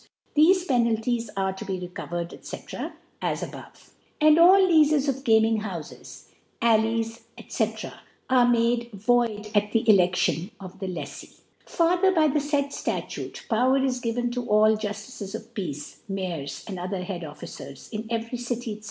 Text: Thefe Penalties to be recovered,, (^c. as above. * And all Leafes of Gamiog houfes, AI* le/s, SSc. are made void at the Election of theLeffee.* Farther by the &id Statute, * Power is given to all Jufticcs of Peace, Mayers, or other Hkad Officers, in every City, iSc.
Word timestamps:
Thefe 0.35 0.67
Penalties 0.67 1.29
to 1.57 1.63
be 1.63 1.77
recovered,, 1.79 2.31
(^c. 2.31 2.93
as 3.21 3.43
above. 3.43 3.91
* 4.05 4.19
And 4.19 4.39
all 4.39 4.59
Leafes 4.59 5.07
of 5.07 5.17
Gamiog 5.23 5.61
houfes, 5.61 6.23
AI* 6.59 6.77
le/s, 6.77 7.21
SSc. 7.37 7.93
are 8.27 8.47
made 8.47 8.89
void 8.93 9.51
at 9.53 9.71
the 9.73 9.87
Election 9.87 10.49
of 10.59 10.79
theLeffee.* 10.79 11.41
Farther 11.67 12.11
by 12.15 12.27
the 12.29 12.39
&id 12.39 12.73
Statute, 12.73 13.45
* 13.47 13.47
Power 13.47 13.77
is 13.85 13.99
given 13.99 14.31
to 14.31 14.47
all 14.49 14.75
Jufticcs 14.75 15.35
of 15.35 15.53
Peace, 15.53 15.99
Mayers, 16.11 16.67
or 16.67 16.79
other 16.79 17.03
Hkad 17.03 17.23
Officers, 17.23 17.87
in 17.91 18.07
every 18.09 18.39
City, 18.39 18.77
iSc. 18.77 18.79